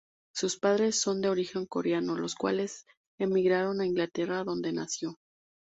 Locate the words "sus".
0.33-0.57